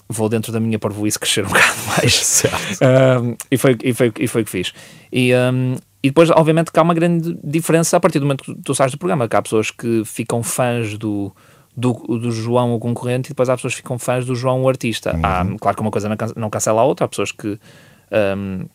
[0.09, 2.43] vou dentro da minha parvoíce crescer um bocado mais.
[3.21, 4.73] um, e, foi, e, foi, e foi o que fiz.
[5.11, 8.55] E, um, e depois, obviamente, que há uma grande diferença a partir do momento que
[8.55, 11.33] tu sais do programa, que há pessoas que ficam fãs do,
[11.75, 14.69] do, do João, o concorrente, e depois há pessoas que ficam fãs do João, o
[14.69, 15.15] artista.
[15.15, 15.21] Uhum.
[15.23, 17.59] Há, claro que uma coisa não cancela a outra, há pessoas que.
[18.37, 18.65] Um,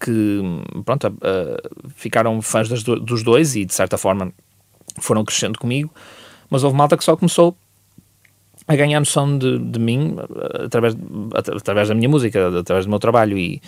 [0.00, 0.40] que
[0.86, 4.32] pronto, uh, ficaram fãs do, dos dois e de certa forma
[4.98, 5.92] foram crescendo comigo,
[6.48, 7.54] mas houve malta que só começou
[8.66, 10.16] a ganhar noção de, de mim
[10.64, 10.96] através,
[11.34, 13.60] através da minha música, através do meu trabalho e,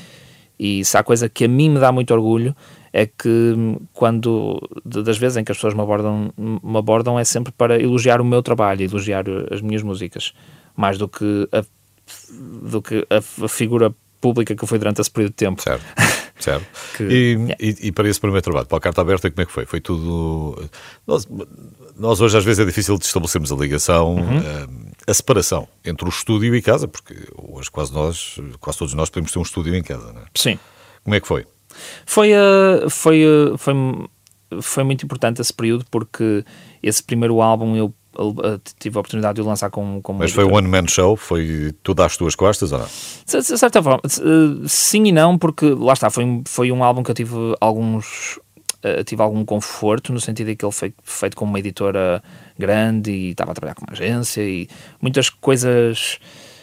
[0.59, 2.55] e se há coisa que a mim me dá muito orgulho
[2.93, 3.55] é que
[3.93, 8.21] quando das vezes em que as pessoas me abordam, me abordam é sempre para elogiar
[8.21, 10.33] o meu trabalho, elogiar as minhas músicas,
[10.77, 11.65] mais do que a,
[12.69, 15.61] do que a, a figura pública que eu fui durante esse período de tempo.
[15.61, 15.85] Certo.
[16.39, 16.67] Certo.
[16.97, 17.57] que, e, yeah.
[17.61, 19.67] e, e, para esse primeiro trabalho, para a carta aberta, como é que foi?
[19.67, 20.69] Foi tudo.
[21.07, 21.29] Nós,
[21.97, 24.39] nós hoje às vezes é difícil de estabelecermos a ligação, uhum.
[24.39, 24.67] a, eh,
[25.07, 29.33] a, separação entre o estúdio e casa, porque hoje quase nós, quase todos nós podemos
[29.33, 30.25] ter um estúdio em casa, não é?
[30.35, 30.59] Sim.
[31.03, 31.47] Como é que foi?
[32.07, 33.75] Foi, uh, foi, uh, foi,
[34.63, 36.45] foi muito importante esse período porque
[36.83, 37.95] esse primeiro álbum eu
[38.79, 41.17] tive a oportunidade de o lançar com, com Mas foi um one man show?
[41.17, 42.87] Foi tudo às tuas costas ou não?
[42.87, 44.01] De certa forma,
[44.69, 48.39] sim e não, porque lá está, foi, foi um álbum que eu tive alguns
[48.85, 52.23] uh, tive algum conforto no sentido de que ele foi feito com uma editora
[52.59, 54.69] grande e estava a trabalhar com uma agência e
[55.01, 56.19] muitas coisas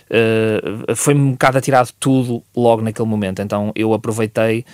[0.10, 3.42] uh, foi um bocado atirado tudo logo naquele momento.
[3.42, 4.66] Então eu aproveitei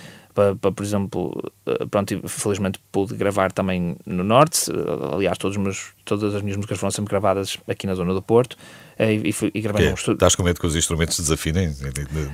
[0.60, 4.70] para, por exemplo, eh, pronto, felizmente pude gravar também no Norte,
[5.12, 8.56] aliás, todos meus, todas as minhas músicas foram sempre gravadas aqui na zona do Porto,
[8.98, 10.14] e, e, e gravei num estúdio.
[10.14, 11.74] Estás com medo que os instrumentos desafinem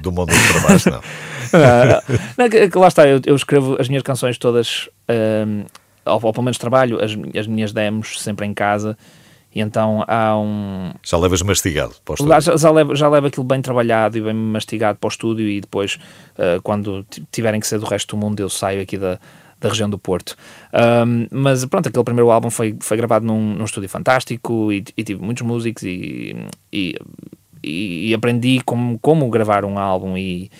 [0.00, 1.00] do mundo dos trabalhos, não?
[2.38, 4.88] não, não, lá está, eu, eu, escrevo as minhas canções todas,
[5.46, 5.64] um,
[6.06, 8.96] ou, ou, pelo menos trabalho as, as minhas demos sempre em casa,
[9.54, 10.92] e então há um.
[11.02, 12.40] Já levas mastigado para o estúdio?
[12.40, 15.60] Já, já, leva, já leva aquilo bem trabalhado e bem mastigado para o estúdio e
[15.60, 15.98] depois,
[16.36, 19.20] uh, quando tiverem que ser do resto do mundo, eu saio aqui da,
[19.64, 20.36] da região do Porto.
[20.72, 25.02] Um, mas pronto, aquele primeiro álbum foi, foi gravado num, num estúdio fantástico e, e
[25.02, 26.36] tive muitos músicos e,
[26.72, 26.94] e,
[27.62, 30.50] e, aprendi como, como gravar um álbum e.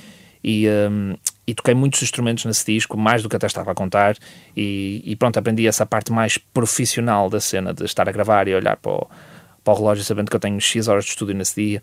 [0.43, 1.14] e um,
[1.47, 4.17] e toquei muitos instrumentos nesse disco, mais do que até estava a contar,
[4.57, 8.55] e, e, pronto, aprendi essa parte mais profissional da cena, de estar a gravar e
[8.55, 9.07] olhar para o,
[9.62, 11.83] para o relógio sabendo que eu tenho X horas de estúdio nesse dia,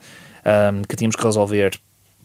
[0.74, 1.80] um, que tínhamos que resolver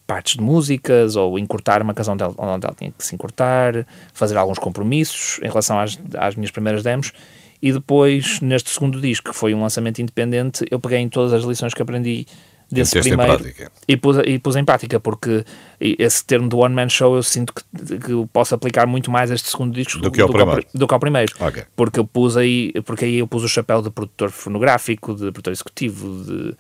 [0.07, 4.59] partes de músicas ou encurtar uma canção onde ela tinha que se encurtar, fazer alguns
[4.59, 7.13] compromissos em relação às, às minhas primeiras demos,
[7.61, 11.43] e depois, neste segundo disco, que foi um lançamento independente, eu peguei em todas as
[11.43, 12.27] lições que aprendi
[12.71, 13.45] desse primeiro
[13.87, 15.45] e pus, e pus em prática, porque
[15.81, 19.31] esse termo do One Man Show eu sinto que, que eu posso aplicar muito mais
[19.31, 20.63] a este segundo disco do, que, ao do, primeiro.
[20.63, 21.33] Que, do que ao primeiro.
[21.41, 21.63] Okay.
[21.75, 25.53] Porque eu pus aí, porque aí eu pus o chapéu de produtor fonográfico, de produtor
[25.53, 26.57] executivo, de,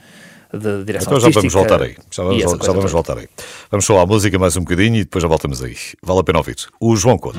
[0.56, 1.96] de direção Então já vamos voltar aí.
[2.10, 2.88] Já vamos, já coisa vamos toda.
[2.92, 3.28] voltar aí.
[3.70, 5.76] Vamos só à música mais um bocadinho e depois já voltamos aí.
[6.02, 6.56] Vale a pena ouvir.
[6.80, 7.38] O João Couto.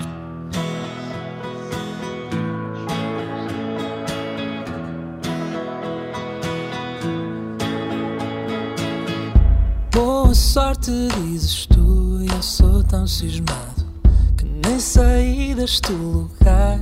[9.91, 13.85] Boa sorte, dizes tu, eu sou tão cismado
[14.37, 16.79] que nem saí deste lugar.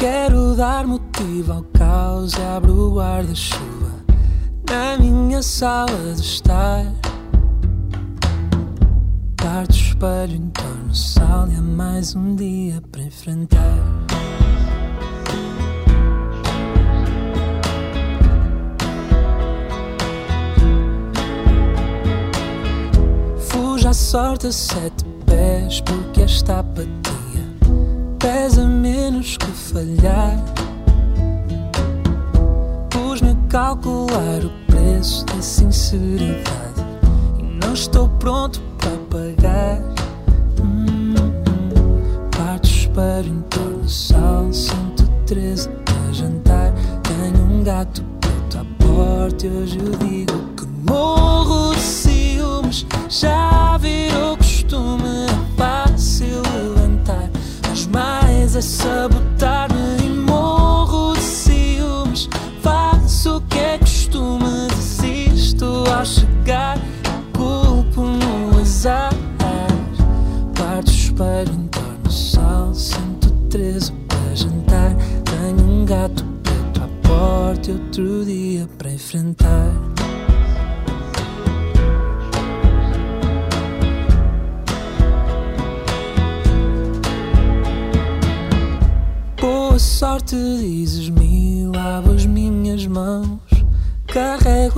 [0.00, 4.02] Quero dar motivo ao caos e abro o guarda-chuva
[4.66, 6.86] na minha sala de estar.
[9.36, 13.60] Parto o espelho em torno, sal e há mais um dia para enfrentar.
[23.38, 27.10] Fuja sorte a sete pés, porque esta apatia
[28.18, 30.36] pesa menos que falhar.
[32.90, 36.84] Pus-me a calcular o preço da sinceridade
[37.38, 39.80] e não estou pronto para pagar.
[40.60, 42.30] Hum, hum.
[42.36, 46.72] Parto espero em torno sal 113 para jantar.
[47.02, 52.86] Tenho um gato preto à porta e hoje eu digo que morro de ciúmes.
[53.08, 57.30] Já virou costume, é fácil levantar,
[57.68, 59.29] mas mais é sabotar-me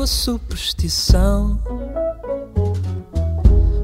[0.02, 1.58] carrego a superstição.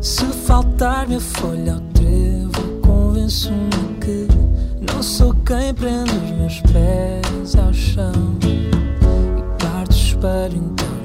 [0.00, 4.28] Se faltar-me a folha ao trevo, convenço-me que
[4.92, 8.38] não sou quem prende os meus pés ao chão.
[8.42, 9.94] E parto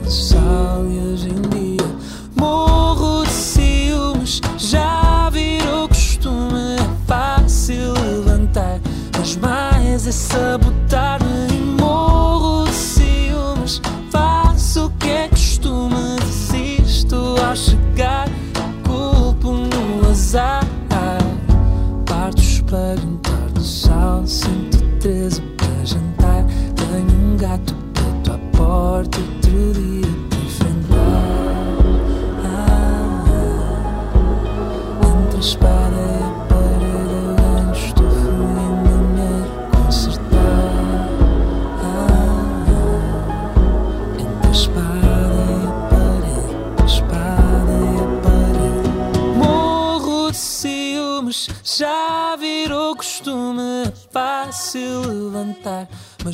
[0.04, 1.88] de sal e hoje em dia
[2.36, 4.42] morro de ciúmes.
[4.58, 8.80] Já virou costume, é fácil levantar,
[9.18, 10.12] mas mais é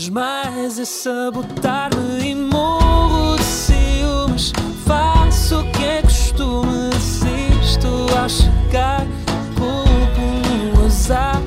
[0.10, 2.30] mais é sabotar-me.
[2.30, 4.52] E morro de ciúmes,
[4.86, 6.89] faço o que é costume.
[6.89, 9.06] Desisto ao chegar,
[9.56, 11.41] culpo no azar.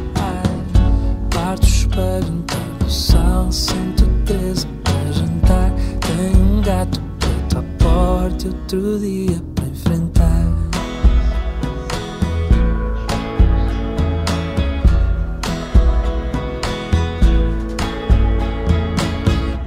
[1.30, 5.72] Parto o espelho torno sal 113 para jantar.
[6.00, 10.61] Tenho um gato preto à porta e outro dia para enfrentar.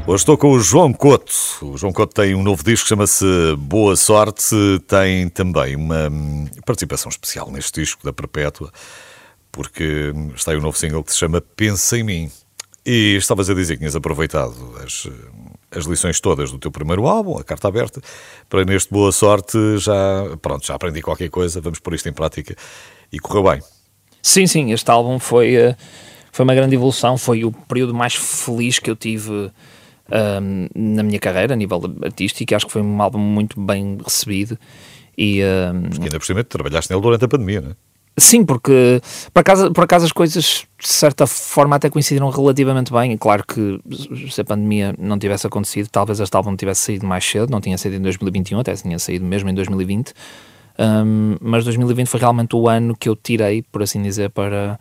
[0.08, 1.34] Hoje estou com o João Couto.
[1.64, 3.26] O João Couto tem um novo disco que chama-se
[3.58, 4.56] Boa Sorte.
[4.88, 8.72] Tem também uma hum, participação especial neste disco da Perpétua,
[9.51, 12.32] porque hum, está aí um novo single que se chama Pensa em Mim.
[12.86, 14.53] E estavas a dizer que tinhas aproveitado
[14.86, 15.12] as, hum,
[15.72, 17.99] as lições todas do teu primeiro álbum, a carta aberta,
[18.47, 22.56] para neste Boa Sorte já, pronto, já aprendi qualquer coisa, vamos pôr isto em prática
[23.12, 23.64] e correu bem.
[24.22, 25.76] Sim, sim, este álbum foi, eh,
[26.32, 29.51] foi uma grande evolução, foi o período mais feliz que eu tive
[30.12, 34.58] ahm, na minha carreira, a nível artístico, acho que foi um álbum muito bem recebido.
[35.18, 35.41] E,
[35.95, 37.76] Que ainda por cima trabalhaste nele durante a pandemia, não é?
[38.18, 39.01] Sim, porque
[39.34, 43.12] por acaso, por acaso as coisas de certa forma até coincidiram relativamente bem.
[43.12, 43.80] E claro que
[44.30, 47.78] se a pandemia não tivesse acontecido, talvez este álbum tivesse saído mais cedo, não tinha
[47.78, 50.14] saído em 2021, até tinha saído mesmo em 2020.
[50.78, 54.80] Um, mas 2020 foi realmente o ano que eu tirei, por assim dizer, para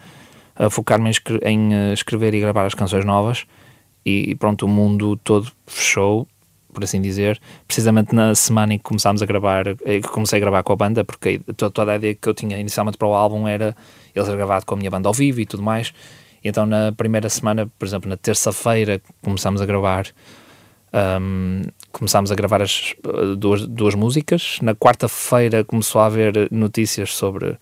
[0.59, 3.47] uh, focar-me em, escre- em, uh, escrever e gravar as canções novas.
[4.05, 6.27] E, pronto, o mundo todo fechou,
[6.73, 10.41] por assim dizer, precisamente na semana em que começámos a gravar, eh, que comecei a
[10.41, 13.15] gravar com a banda, porque to- toda a ideia que eu tinha inicialmente para o
[13.15, 13.75] álbum era
[14.15, 15.93] ele ser gravado com a minha banda ao vivo e tudo mais.
[16.43, 20.07] E então na primeira semana, por exemplo, na terça-feira, começámos a gravar
[20.93, 24.59] Um, começámos a gravar as uh, duas, duas músicas.
[24.63, 27.57] Na quarta-feira começou a haver notícias sobre,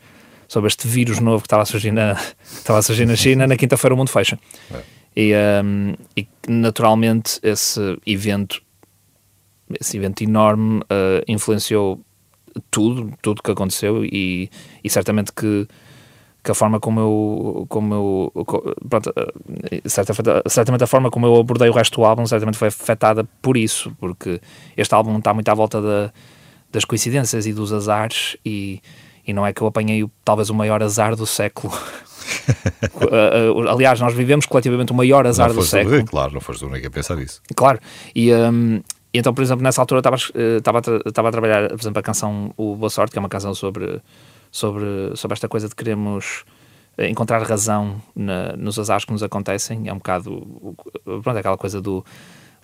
[0.46, 2.12] sobre este vírus novo que estava a surgir na,
[2.44, 3.46] estava a surgir na China.
[3.46, 4.38] Na quinta-feira o mundo fecha.
[4.70, 4.80] É.
[5.14, 5.32] E,
[5.64, 8.62] um, e naturalmente esse evento,
[9.80, 12.00] esse evento enorme, uh, influenciou
[12.70, 14.50] tudo, tudo que aconteceu e,
[14.82, 15.66] e certamente que
[16.44, 18.32] que a forma como eu, como eu
[18.88, 19.12] pronto,
[19.70, 20.12] eh, certa,
[20.48, 23.94] certamente a forma como eu abordei o resto do álbum certamente foi afetada por isso,
[24.00, 24.40] porque
[24.76, 26.12] este álbum está muito à volta da,
[26.72, 28.80] das coincidências e dos azares e,
[29.26, 31.72] e não é que eu apanhei talvez o maior azar do século.
[32.44, 36.04] Eh, eh, aliás, nós vivemos coletivamente o maior azar não do século.
[36.04, 37.40] Claro, não foste o único a pensar isso.
[37.54, 37.78] Claro,
[38.14, 38.76] e, um,
[39.12, 42.52] e então, por exemplo, nessa altura estava, estava, estava a trabalhar, por exemplo, a canção
[42.56, 44.00] O Boa Sorte, que é uma canção sobre
[44.52, 46.44] sobre, sobre esta coisa de queremos
[46.98, 49.88] eh, encontrar razão na, nos azares que nos acontecem.
[49.88, 52.04] É um bocado, pronto, aquela coisa do,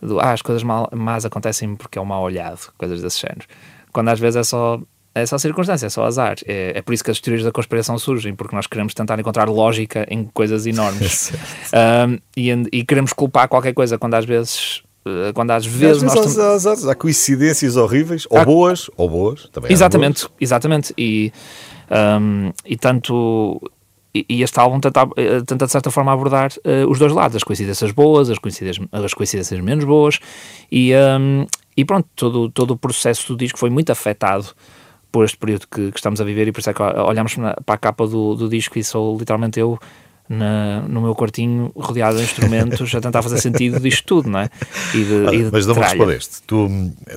[0.01, 3.47] do ah, as coisas mal, más acontecem porque é um mal olhado, coisas desse género.
[3.91, 4.79] Quando às vezes é só
[5.23, 6.37] é só circunstância, é só azar.
[6.47, 9.49] É, é por isso que as teorias da conspiração surgem, porque nós queremos tentar encontrar
[9.49, 11.33] lógica em coisas enormes.
[12.09, 14.83] um, e, e, queremos culpar qualquer coisa quando às vezes.
[15.07, 18.45] Eh, quando às vezes, às vezes nós há, há, há, coincidências horríveis, ou há...
[18.45, 19.73] boas, ou boas, também.
[19.73, 20.33] Exatamente, boas.
[20.41, 20.95] exatamente.
[20.99, 21.33] E,
[22.21, 23.61] um, e tanto.
[24.15, 27.37] E, e este álbum tenta, eh, tenta, de certa forma, abordar uh, os dois lados,
[27.37, 30.19] as coincidências boas, as coincidências, as coincidências menos boas,
[30.73, 31.45] e, um,
[31.77, 34.47] e pronto, todo, todo o processo do disco foi muito afetado
[35.11, 37.35] por este período que, que estamos a viver, e por isso é que olhamos
[37.65, 39.79] para a capa do, do disco e sou literalmente eu
[40.29, 44.51] na, no meu quartinho, rodeado de instrumentos, a tentar fazer sentido disto tudo, não é?
[44.95, 46.43] E de, e de Mas não me respondeste.
[46.43, 46.69] Tu,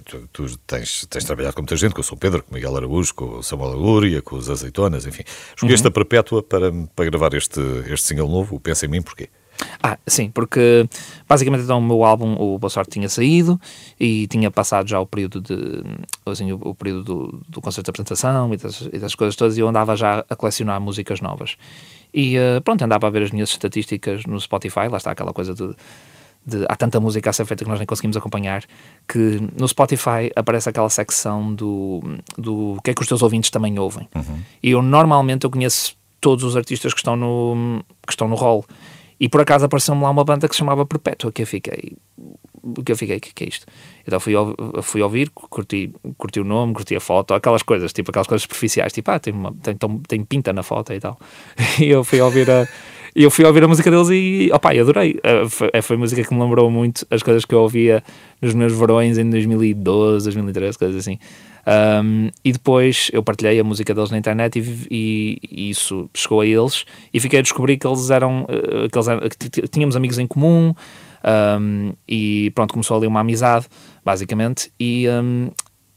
[0.05, 2.75] tu, tu, tens, tens trabalhado com muita gente, com o São Pedro, com o Miguel
[2.75, 5.23] Araújo, com o Samuel Agúria, com os Azeitonas, enfim.
[5.55, 5.89] Escolheste uhum.
[5.89, 9.29] a Perpétua para, para gravar este, este single novo, o Pensa em Mim, porquê?
[9.81, 10.87] Ah, sim, porque
[11.27, 13.59] basicamente então o meu álbum, o Boa Sorte, tinha saído
[13.99, 15.83] e tinha passado já o período de
[16.25, 19.57] assim, o, o período do, do concerto de apresentação e das, e das coisas todas
[19.57, 21.55] e eu andava já a colecionar músicas novas.
[22.13, 25.53] E uh, pronto, andava a ver as minhas estatísticas no Spotify, lá está aquela coisa
[25.53, 25.73] de,
[26.45, 28.63] de, há tanta música a ser feita que nós nem conseguimos acompanhar,
[29.07, 32.01] que no Spotify aparece aquela secção do,
[32.37, 34.07] do que é que os teus ouvintes também ouvem.
[34.15, 34.39] Uhum.
[34.61, 38.65] E eu normalmente eu conheço todos os artistas que estão no, que estão no rol.
[39.21, 41.95] E por acaso apareceu-me lá uma banda que se chamava Perpétua, que eu fiquei,
[42.83, 43.67] que eu fiquei, que, que é isto?
[44.03, 44.33] Então fui,
[44.81, 48.91] fui ouvir, curti, curti o nome, curti a foto, aquelas coisas, tipo aquelas coisas superficiais,
[48.91, 51.19] tipo, ah, tem, uma, tem, tem pinta na foto e tal.
[51.79, 52.67] E eu fui ouvir a.
[53.15, 55.19] eu fui ouvir a música deles e, opá, eu adorei.
[55.23, 58.03] Eh, foi, eh, foi música que me lembrou muito as coisas que eu ouvia
[58.41, 61.19] nos meus verões em 2012, 2013, coisas assim.
[62.03, 66.41] Um, e depois eu partilhei a música deles na internet e, e, e, isso chegou
[66.41, 69.95] a eles e fiquei a descobrir que eles eram, eh, que, eles eram, que tínhamos
[69.95, 70.73] amigos em comum,
[71.23, 73.67] um, e pronto, começou ali uma amizade,
[74.03, 74.71] basicamente.
[74.79, 75.51] E, um,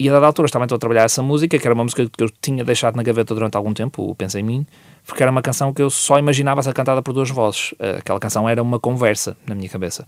[0.05, 2.23] e a dada altura estava então a trabalhar essa música, que era uma música que
[2.23, 4.67] eu tinha deixado na gaveta durante algum tempo, o Pensa em Mim,
[5.07, 7.73] porque era uma canção que eu só imaginava ser cantada por duas vozes.
[7.99, 10.07] Aquela canção era uma conversa na minha cabeça.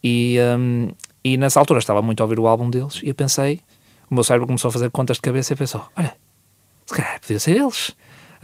[0.00, 0.90] E, um,
[1.24, 3.58] e nessa altura estava muito a ouvir o álbum deles e eu pensei,
[4.08, 6.14] o meu cérebro começou a fazer contas de cabeça e pensou: olha,
[6.86, 7.96] se calhar podia ser eles.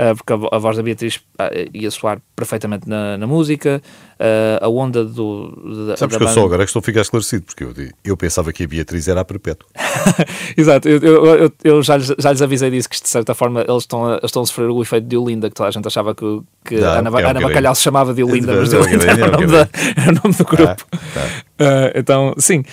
[0.03, 1.22] Uh, porque a, voz da Beatriz uh,
[1.72, 3.80] ia soar perfeitamente na, na música,
[4.18, 5.86] uh, a onda do.
[5.86, 7.72] Da, Sabes da que eu só agora é que estou a ficar esclarecido, porque eu,
[8.05, 9.68] eu pensava que a Beatriz era a perpétua.
[10.57, 13.82] Exato, eu, eu, eu, já, lhes, já lhes avisei disso, que de certa forma eles
[13.84, 16.42] estão a, estão a sofrer o efeito de Olinda, que toda a gente achava que,
[16.64, 19.28] que Não, Ana, é um Ana Bacalhau se chamava de Olinda, mas de Olinda era,
[19.28, 20.86] o nome da, era o nome do grupo.
[20.92, 21.92] Ah, tá.
[21.94, 22.64] então, sim.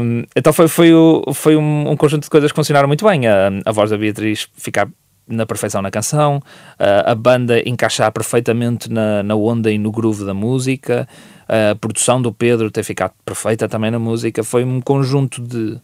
[0.00, 3.26] Um, então foi, foi, o, foi um, um, conjunto de coisas que funcionaram muito bem.
[3.26, 4.88] A, a voz da Beatriz ficar
[5.32, 10.24] na perfeição na canção, uh, a banda encaixar perfeitamente na, na onda e no groove
[10.24, 11.08] da música,
[11.48, 14.44] uh, a produção do Pedro ter ficado perfeita também na música.
[14.44, 15.78] Foi um conjunto de,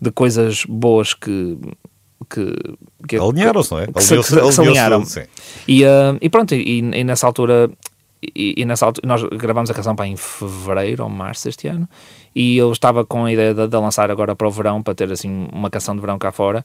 [0.00, 1.58] de coisas boas que.
[2.30, 2.54] que,
[3.08, 3.86] que Alinharam-se, não é?
[3.86, 5.04] Que, se, que, se alinharam.
[5.66, 7.70] E, uh, e pronto, e, e nessa altura
[8.22, 11.88] e, e, nessa altura nós gravámos a canção para em fevereiro ou março este ano
[12.34, 15.10] e eu estava com a ideia de, de, lançar agora para o verão para ter
[15.12, 16.64] assim uma canção de verão cá fora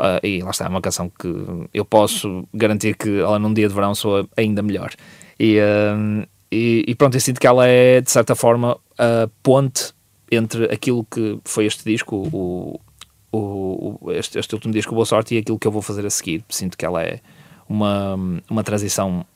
[0.00, 1.28] Uh, e lá está, é uma canção que
[1.74, 4.94] eu posso garantir que ela num dia de verão soa ainda melhor.
[5.38, 9.92] E, uh, e, e, pronto, eu sinto que ela é, de certa forma, a ponte
[10.30, 12.80] entre aquilo que foi este disco, o,
[13.30, 16.42] o, este, este último disco, Boa Sorte, e aquilo que eu vou fazer a seguir.
[16.48, 17.20] Sinto que ela é
[17.68, 18.14] uma,
[18.48, 19.26] uma transição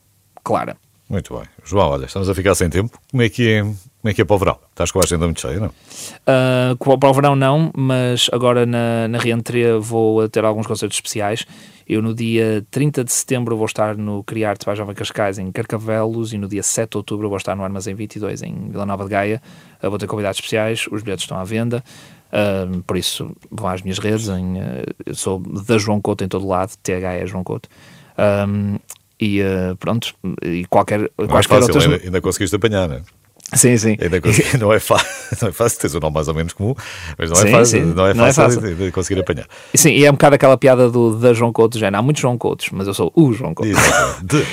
[0.43, 0.75] clara.
[1.07, 1.45] Muito bem.
[1.63, 2.99] João, olha, estamos a ficar sem tempo.
[3.11, 3.63] Como é que é
[4.05, 4.59] Como é que é para o verão?
[4.69, 5.69] Estás com a agenda muito cheia, não?
[5.69, 11.43] Uh, para o verão não, mas agora na, na reentria vou ter alguns concertos especiais.
[11.89, 16.33] Eu no dia 30 de setembro vou estar no Criarte para Jovem Cascais em Carcavelos
[16.33, 19.09] e no dia 7 de outubro vou estar no Armazém 22 em Vila Nova de
[19.09, 19.41] Gaia.
[19.81, 21.83] Uh, vou ter convidados especiais, os bilhetes estão à venda.
[22.27, 24.29] Uh, por isso vão às minhas redes.
[24.29, 24.57] Em,
[25.03, 27.67] eu sou da João Couto em todo lado, TH é João Couto.
[28.19, 28.77] Um,
[29.19, 31.91] e uh, pronto, e qualquer, Não é quaisquer fácil, outras.
[31.91, 33.01] ainda, ainda conseguiste apanhar, não é?
[33.53, 33.95] Sim, sim.
[34.21, 35.07] Consegui- não, é fácil,
[35.41, 36.73] não é fácil, tens um nome mais ou menos comum,
[37.17, 37.93] mas não é Sim, fácil, sim.
[37.93, 38.75] não é Não é fácil, fácil.
[38.75, 39.47] de- conseguir apanhar.
[39.73, 41.87] Sim, e é um bocado aquela piada do da João Couto, já.
[41.89, 43.69] Há muitos João Coutos, mas eu sou o João Couto.
[43.71, 44.25] Exatamente.
[44.27, 44.45] The,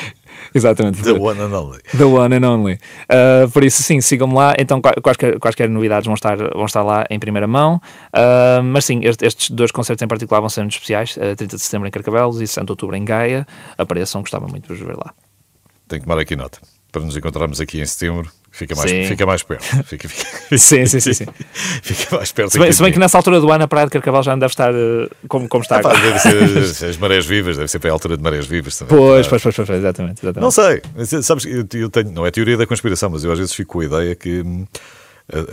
[0.55, 1.03] Exatamente.
[1.03, 1.79] the one and only.
[1.97, 2.75] The one and only.
[3.11, 4.55] Uh, por isso, sim, sigam-me lá.
[4.59, 7.81] Então, qua- quaisquer, quaisquer novidades vão estar, vão estar lá em primeira mão.
[8.15, 11.57] Uh, mas sim, est- estes dois concertos em particular vão ser muito especiais: uh, 30
[11.57, 13.47] de setembro em Carcavelos e 6 de outubro em Gaia.
[13.79, 15.13] Apareçam, gostava muito de vos ver lá.
[15.89, 16.59] Tenho que tomar aqui nota.
[16.91, 19.07] Para nos encontrarmos aqui em setembro, fica mais, Sim.
[19.07, 19.65] fica mais perto.
[19.85, 21.13] Fica, fica, Sim, sim, sim.
[21.13, 21.27] sim.
[21.83, 23.91] fica mais perto Se, bem, se bem que nessa altura do ano a Praia de
[23.93, 26.01] Carcavelos já não deve estar uh, como, como está Pá, agora.
[26.23, 28.97] deve ser as marés vivas, deve ser para a altura de marés vivas também.
[28.97, 30.21] Pois, Ah, pois, pois, pois, pois, exatamente.
[30.23, 30.41] exatamente.
[30.43, 33.39] Não sei, eh, sabes, eu, eu tenho, não é teoria da conspiração, mas eu às
[33.39, 34.67] vezes fico com a ideia que hum,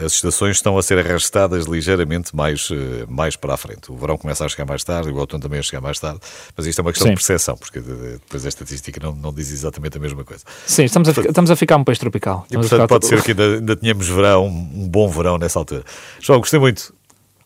[0.04, 3.92] as estações estão a ser arrastadas ligeiramente mais, eh, mais para a frente.
[3.92, 6.20] O verão começa a chegar mais tarde, o outono também a chegar mais tarde,
[6.56, 7.14] mas isto é uma questão Sim.
[7.14, 10.44] de percepção, porque depois a estatística não, não diz exatamente a mesma coisa.
[10.66, 12.42] Sim, estamos a, ficar, estamos a ficar um país tropical.
[12.44, 15.84] E Estamos portanto pode ser que ainda, ainda tenhamos verão, um bom verão nessa altura.
[16.20, 16.94] João, gostei muito.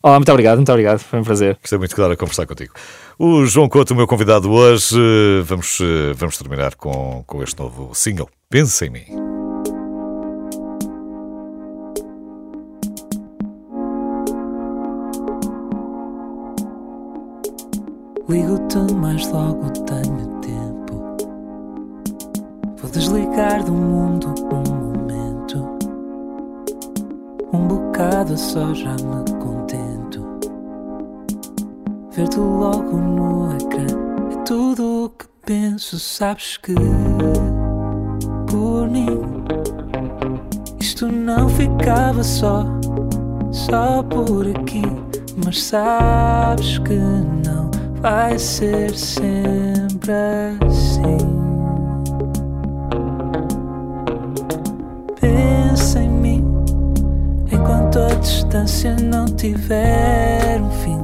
[0.02, 0.98] Olá, muito obrigado, muito obrigado.
[0.98, 1.56] Foi um prazer.
[1.60, 2.74] Gostei muito de estar a conversar contigo.
[3.18, 7.58] O João Couto, o meu convidado hoje, eh, vamos, eh, vamos terminar com, com este
[7.58, 8.28] novo single.
[8.50, 9.33] Pensa em mim.
[18.26, 21.16] Ligo-te mais logo, tenho tempo.
[22.78, 25.68] Vou desligar do mundo um momento.
[27.52, 30.24] Um bocado só já me contento.
[32.12, 33.86] Ver-te logo no ecrã
[34.32, 35.98] é tudo o que penso.
[35.98, 36.74] Sabes que
[38.50, 39.20] por mim
[40.80, 42.64] isto não ficava só,
[43.52, 44.82] só por aqui.
[45.44, 47.63] Mas sabes que não
[48.04, 50.12] vai ser sempre
[50.68, 51.16] assim.
[55.18, 56.44] Pensa em mim
[57.50, 60.98] enquanto a distância não tiver um fim.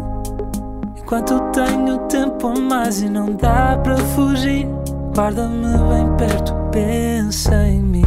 [0.98, 4.68] Enquanto tenho tempo a mais e não dá para fugir,
[5.16, 7.99] guarda-me bem perto, pensa em mim.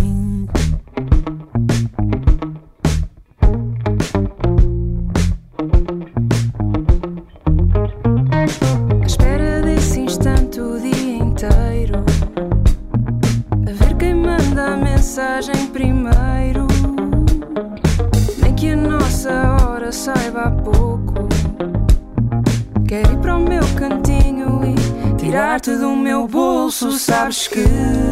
[27.33, 28.02] aşkım